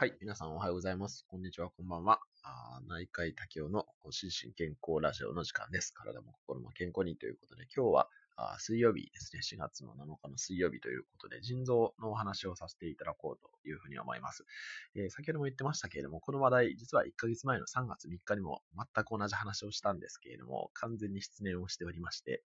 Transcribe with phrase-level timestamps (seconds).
[0.00, 0.14] はい。
[0.18, 1.26] 皆さんおはようございます。
[1.28, 2.20] こんにちは、こんばんは。
[2.42, 5.92] あ内科医竹雄の心身健康ラジオの時間です。
[5.92, 9.42] 体も心も健康にということで、今日はあ水曜日ですね。
[9.44, 14.46] 4月の7日の水曜日ということで、腎臓のお話をさせていただこうというふうに思います。
[14.94, 22.42] えー先ほども言ってましたけれども、この話題、実は1ヶ月前の3月3日にも全く同じ話をしたんですけれども、完全に失念をしておりまして、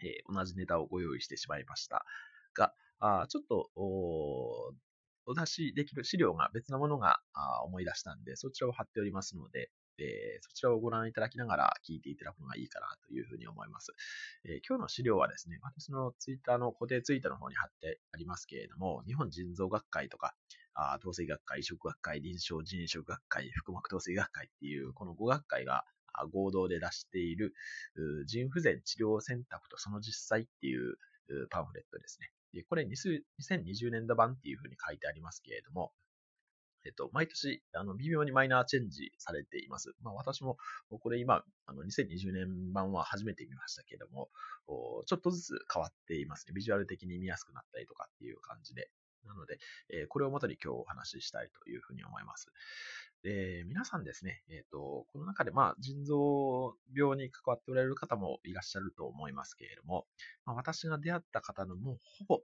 [0.00, 2.04] えー同じネタをご用意してしまいました。
[2.54, 3.68] が、あちょっと、
[5.28, 7.20] お出しできる資料が別なものが
[7.64, 13.92] 思い出したんで、そちらを貼っておりますので、えそちらをご覧いただきながら聞いていただくのがいいかなというふうに思います。
[14.44, 20.34] え今日の資料はですね、私のツイッターの固定ツイートの方に貼ってありますけれども、日本腎臓学会とか、
[20.72, 25.84] あー透析学会、移植学会、臨床腎移植学会、腹膜透析学会っていう、この5学会が
[26.32, 27.54] 合同で出している、
[28.26, 30.96] 腎不全治療選択とその実際っていう
[31.50, 32.30] パンフレットですね。
[32.52, 35.92] で、これ2020年度版っていうふうに書いてありますけれども、
[36.84, 39.92] えっと、毎年、あの、微妙にマイナーチェンジされています。
[40.00, 40.56] まあ、私も、
[40.88, 44.30] これ今、あの、2020年版は初めて見ましたけれども、
[45.06, 46.54] ちょっとずつ変わっていますね。
[46.54, 48.90] ビジュアル的に見やすくなったりとかっていう感じで。
[49.26, 49.58] なので、
[49.90, 52.50] えーこれをもとに今日お話ししたいというふうに思います。
[53.22, 60.06] で、皆さんですね、えっ、と、この中で、まあ、腎臓病に関わっておられる方もいらっしゃると思いますけれども、
[60.44, 62.40] まあ、私が出会った方のもうほぼ、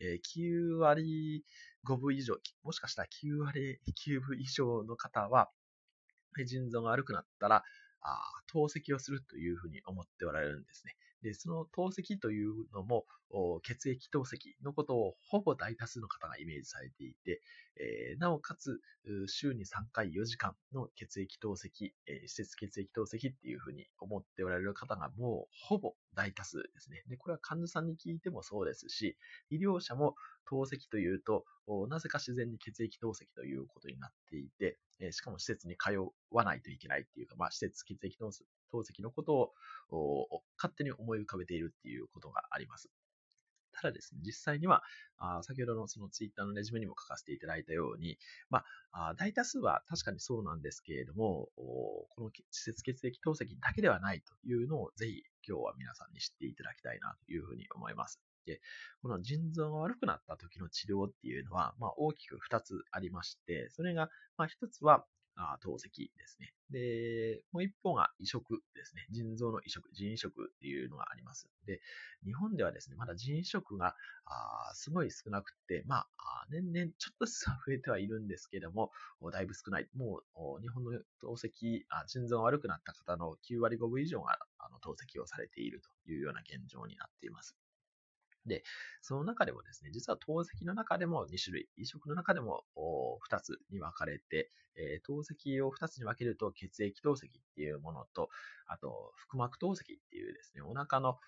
[0.00, 1.44] えー9割
[1.88, 5.50] 5分以上、もしかしたら9割9分以上の方は、
[6.46, 7.64] 腎臓が悪くなったら、
[8.00, 10.94] あ透析をするというふうに思っておられるんですね。
[11.34, 13.04] その透析というのも、
[13.62, 17.42] 血液透析のことをほぼ大多数の方がイメージされていて、
[17.76, 18.80] えーなおかつ、
[19.26, 27.02] 週に3回4時間の血液透析、えー施設血液透析っていうふうに思っておられる方がもうほぼ大多数ですね。
[27.08, 29.16] で、これは患者さんに聞いてもそうですし、
[29.50, 30.14] 医療者も
[30.48, 31.44] 透析というと、
[31.88, 34.78] なぜか自然に血液透析ということになっていて、
[35.12, 35.90] しかも施設に通
[36.30, 38.30] わないといけないっていうか、まあ、施設血液透
[38.68, 39.52] 析透析のこと
[39.90, 42.90] を勝手に思い浮かべているっていうことがあります。
[43.72, 44.82] ただですね、実際には、
[45.18, 48.18] あ先ほどのそのツイッターのレジュメにも書かせていただいたように、
[48.50, 58.20] まあ、大多数は確かにそうなんですけれども、この施設血液透析だけではないというのをぜひ今日は皆さんに知っていただきたいなというふうに思います。
[58.46, 58.60] で、
[59.02, 65.04] この腎臓が悪くなった時の治療っていうのは、まあ、大きく2つありまして、それが、まあ、1つは、
[65.60, 66.52] 透析ですね。
[66.70, 69.06] で、もう一方が移植ですね。
[69.10, 71.48] 腎臓の移植、腎移植っていうのがあります。
[71.66, 71.80] で、
[72.24, 73.94] 日本ではですね、まだ腎移植が
[74.24, 78.90] あすごい少なくて、まあ、年々ちょっとずつ増えてはいるんですけども、
[79.32, 79.88] だいぶ少ない。
[79.94, 87.56] もう、日本の透析あ、腎臓が悪くなった方の9割5分以上があの透析をされているというような現状になっています。
[88.46, 88.62] で、
[89.02, 92.64] その中でもですね、実は透析の中でも2種類、移植の中でも
[93.22, 98.28] 2つに分かれて、えー透析を2つに分けると血液透析っていうものと、
[98.66, 101.18] あと腹膜透析っていうですね、お腹の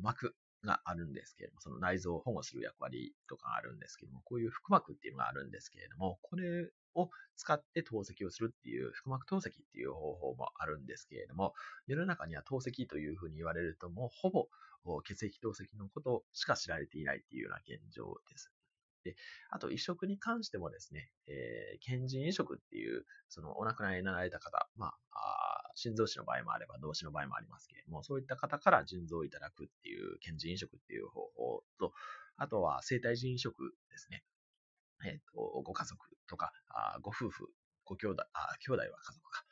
[0.00, 11.54] 膜があるんですけれども、その内臓を保護する役割とかがあるんですけども、こういう腹膜っていうのがあるんですけれども、これを使って透析をするっていう、腹膜透析っていう方法もあるんですけれども、
[11.86, 14.48] 世の中には透析というふうに言われると、もうほぼ
[15.04, 18.52] 血液透析のことしか知られていないっていうような現状です。
[19.04, 19.16] で、
[19.50, 31.92] あと移植に関してもですね、えー、検腎移植っていう、そのお亡くなりになられた方、まあ、あ心臓死の場合もあれば、動死の場合もありますけれども、そういった方から腎臓をいただくっていう、検腎移植っていう方法と、
[32.36, 33.52] あとは生体腎移植
[33.90, 34.22] ですね。
[35.04, 37.48] えっ、と、ご家族とか、あご夫婦、
[37.84, 39.44] ご兄弟、あ兄弟は家族か、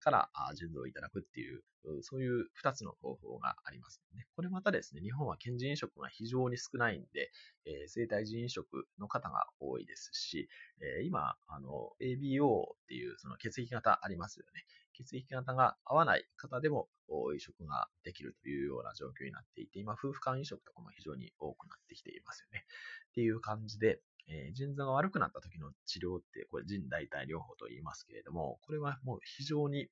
[0.00, 1.62] からあ腎臓をいただくっていう、
[2.02, 4.26] そういう二つの方法があります、ね。
[4.34, 7.30] これまたですね、日本は検腎移植が非常に少ないんで、
[7.64, 8.66] えー生体腎移植
[8.98, 10.48] の方が多いですし、
[10.80, 14.64] えー今、あの、ABO っていうその血液型ありますよね。
[14.92, 16.88] 血液型が合わない方でも
[17.36, 22.64] 移植ができるというような状況になっていて、今、夫婦間移植とかも非常に多くなってきていますよね。
[23.10, 29.88] っていう感じで、えー腎臓が悪くなった時の治療って、これ腎代替療法と言いますけれども、これはもう非常に、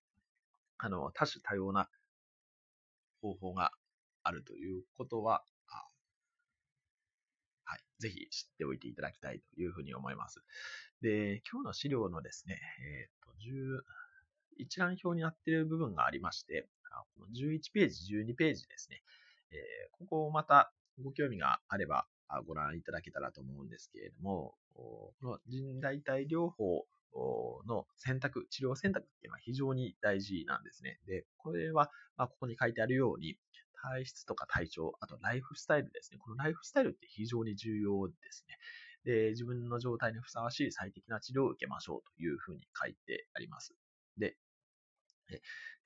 [0.78, 1.88] あの、多種多様な
[3.20, 3.72] 方法が
[4.22, 5.44] あるということは、
[7.64, 7.80] はい。
[7.98, 10.42] ぜひ知っておいていただきたいというふうに思います。
[11.00, 13.32] で、今日の資料のですね、えっ、と、
[14.56, 16.68] 一覧表になっている部分がありまして、
[17.16, 19.02] この11ページ、12ページですね。
[19.50, 19.58] えー
[19.98, 20.72] ここをまた
[21.02, 22.06] ご興味があれば
[22.46, 26.86] ご覧いただけたらと思うんですけれども、この人代替療法
[27.66, 30.98] の選択、治療選択っていうのは非常に大事なんですね。
[31.06, 33.38] で、これは、まあ、ここに書いてあるように、
[33.84, 36.18] 体質とか体調、あとライフスタイルですね。
[36.18, 38.56] このライフスタイルって非常に重要ですね。
[39.04, 43.74] で、自分の状態にふさわしい最適な治療を受けましょうというふうに書いてあります。
[44.16, 44.36] で、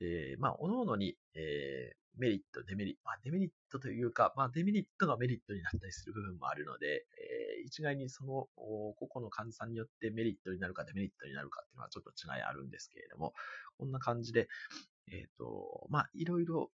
[0.00, 13.34] えー、まあ、各々に、えー、メリット、デメリット、まあ、デメリットというか、まあ、デメリットがメリットになったりする部分もあるので、えー、一概にその、個々の患者さんによってメリットになるかデメリットになるかっていうのはちょっと違いあるんですけれども、
[13.78, 14.48] こんな感じで、
[15.10, 16.70] えっ、と、まあ、いろいろ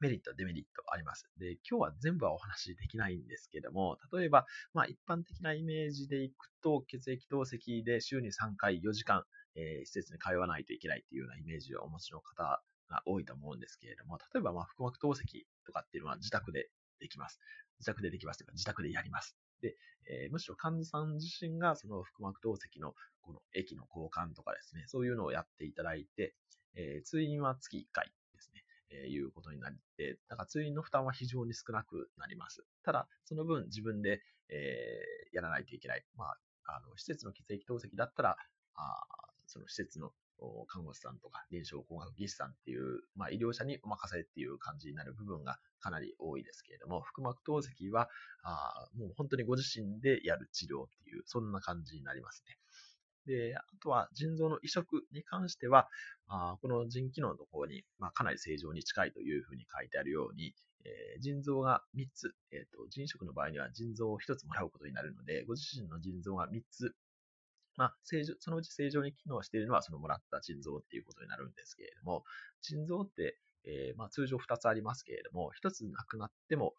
[0.00, 1.26] メリット、デメリットあります。
[1.38, 9.24] で、今日は全部はお話しできないんですけども、例えば、まあ、一般的なイメージでいくと、血液透析で週に3回4時間、
[9.56, 16.70] えー、施設に通わないといけないっていうようなイメージをお持ちの方が多いと思うんですけれども、例えば、まあ、腹膜透析とかっていうのは自宅で
[17.00, 17.40] できます。
[17.78, 19.36] 自宅でできますというか、自宅でやります。
[19.60, 19.76] で、
[20.08, 26.34] えー、むしろ患者さん自身がその腹膜透析のこの液の交換とかですね、そういうのをやっていただいて、
[26.76, 32.64] えー、通院は月1回ですね、えー、いうことになって、だから通院の負担は非常に少なくなります。
[32.84, 36.04] ただ、その分自分で、えー、やらないといけない。
[36.16, 38.36] まあ、あの、施設の血液透析だったら、
[38.76, 40.12] あその施設の
[40.66, 48.08] 看護師さんとか臨床工学技師さんっていう、まあ、医療者にお任せっていう感じになる部分がかなり多いですけれども、腹膜透析は、
[48.42, 52.58] あもう本当にご自身でやる治療っていう、そんな感じになりますね。
[53.26, 55.88] で、あとは腎臓の移植に関しては、
[56.26, 60.54] あこの腎機能のところに、まあ、かなり正常に近いというふうに書いてあるように、
[60.84, 66.94] えー、腎臓が3つ、えーと、腎移植の場合には腎臓を1つもらうことになるので、ご自身の腎臓が3つ
[67.76, 72.24] まあ、正常、そのうち正常に機能しているのはそのもらった腎臓っていうことになるんですけれども、
[72.62, 76.74] 腎臓って、えー、まあ、通常2つありますけれども、1つなくなっても、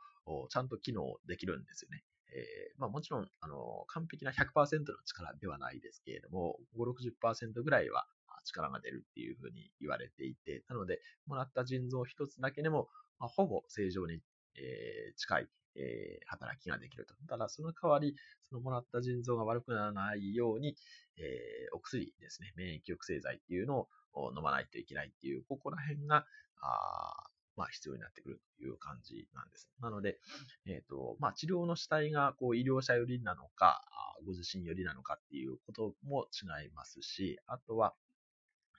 [0.49, 2.03] ちゃんと機能できるんですよね。
[2.33, 8.07] えー、まあ、もちろん、あの、完璧な100%の力ではないですけれども、5、60%ぐらいは
[8.45, 12.89] 力が出るっていうふうに言われていて、なので、もらった腎臓1つだけでも、
[13.19, 14.19] まあ、ほぼ正常に、
[14.57, 17.13] え、近いえ、働きができると。
[17.27, 18.15] ただ、その代わり、
[18.49, 20.75] そのもらった腎臓が悪くならないように、
[21.17, 26.25] え、お薬ですね、免疫抑制剤っていうのを飲まないといけないっていう、ここら辺が、
[26.61, 29.69] あまあ、必要になってくるという感じなんです。
[29.79, 30.19] なので、
[30.65, 33.81] えっ、ー、と、まあ、治療の主体が、こう、医療者寄りなのか、
[34.25, 37.93] ご自身寄りなのかっていうことも違いますし、あとは、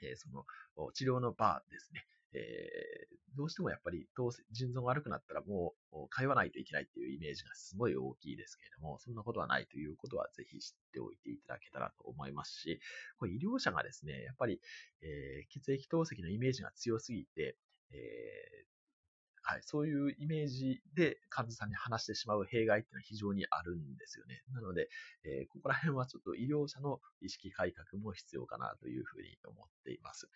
[0.02, 0.44] えー、その、
[0.92, 2.06] 治療の場ですね。
[2.34, 4.08] えー、どうしてもやっぱり
[4.52, 12.80] 腎臓が悪くなったらもう通わないといけないっていうイメージがすごい大きいですけれども、そんなことはないということはぜひ知っておいていただけたらと思いますし、
[13.18, 14.60] これ医療者がですね、やっぱり、
[15.02, 17.56] えー、血液透析のイメージが強すぎて、
[17.92, 18.66] えー
[19.48, 24.42] はい、そういうイメージで患者さんに話してしまう弊害っていうのは非常にあるんですよね。
[24.52, 24.88] なので、
[25.24, 30.28] えー、ここら辺はちょっと医療者の意識改革も必要かなというふうに思っています。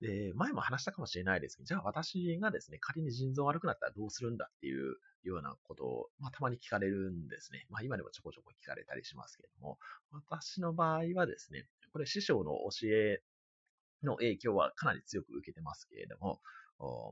[0.00, 7.66] で、前も話したかもしれないですけど、じゃあ私がですね、仮に腎臓悪くなったらどうするんだっていうようなことを、まあ、たまに聞かれるんですね。
[7.68, 9.78] まあ、今でもちょこちょこ聞かれたりしますけれども、
[10.10, 13.22] 私の場合はですね、これ師匠の教え
[14.02, 16.40] の影響はかなり強く受けてますけれども、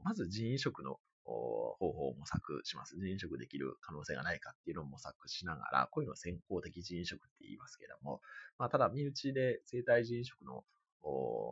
[0.04, 2.96] まず腎移植の方法を模索します。
[2.98, 8.22] 腎移植できる可能性がないかっていうのを模索しながら、こういうのを先行的腎移植って言いますけれども、
[8.58, 10.64] まあ、ただ身内で生体腎移植の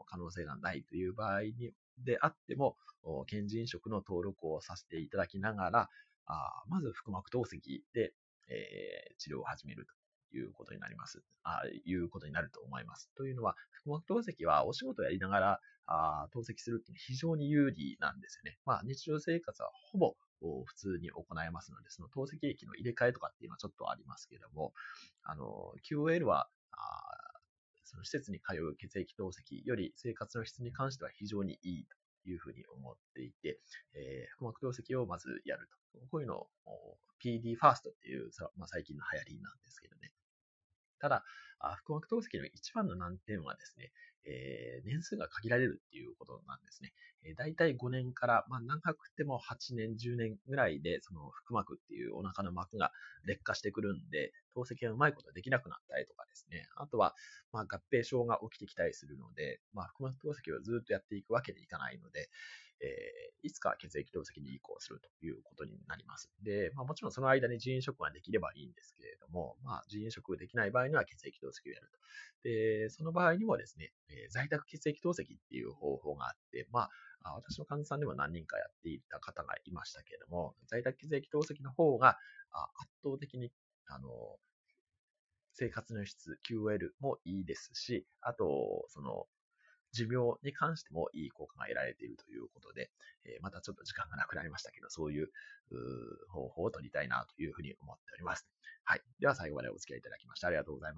[0.08, 1.72] 可能性がないという場合に
[2.04, 2.76] であっても、
[3.26, 5.90] 検診職の登録をさせていただきながら、
[6.26, 8.12] あまず腹膜透析で、
[8.48, 9.87] えー、治療を始める
[10.32, 11.22] ということになります。
[11.44, 13.10] あいうことになると思います。
[13.17, 18.58] というのは、腹膜透析はお仕事をやりながらあ透析するっていうのは非常に有利なんですよね。
[18.65, 24.72] まあ、日常生活はほぼ普通に行えますので、その透析液の入れ替えとかっていうのはちょっとありますけれども、
[25.22, 26.48] あの、QOL は
[27.86, 31.86] その施設に通う血液透析より生活の質に関しては非常にいい
[32.24, 33.60] というふうに思っていて、
[33.94, 35.76] えー、腹膜透析をまずやると。
[36.10, 36.48] こういうのを
[37.24, 40.12] PD ファーストっていう、まあ、最近の流行りなんですけどね。
[41.00, 41.24] ただ、
[41.58, 43.93] 腹膜透析の一番の難点はですね、
[44.26, 46.93] えー、年数が限られるっていうことなんですね。
[47.24, 52.93] えー、大体5年から、まあ、長くても8年、10年ぐらいで、その腹膜っていうお腹の膜が
[53.24, 56.69] 劣化してくるんで、透析がうまいことできなくなったりとかですね。
[56.76, 57.15] あとは、
[57.53, 62.29] まあ、合併症が起きてきたりするので、まあ、腹膜透析をずっとやっていくわけにいかないので、
[63.42, 66.30] いつか血液透析に移行するということになります。
[66.42, 71.98] で、まあ、もちろんその間に腎移植ができればいいんですけれども、まあ、腎移植できない場合には血液透析をやると。
[72.48, 76.88] で、その場合にもですね、えー、在宅血液透析っていう方法があって、ま
[77.22, 82.18] あ、私の患者さんでも何人かやっていた方がいましたけれども、在宅血液透析の方が
[82.80, 83.52] 圧倒的に、
[83.86, 84.08] あの、
[85.52, 89.26] 生活の質、QL もいいですし、あと、その、
[89.96, 92.91] 寿命に関してもいい効果が得られているということで、
[93.24, 95.31] えまたちょっと時間がなくなりましたけど、そういう
[96.29, 98.46] 方法を取りたいなというふうに思っております。
[98.84, 99.03] はい。
[99.19, 100.94] では最後までお付き合いいただきましてありがとうございます。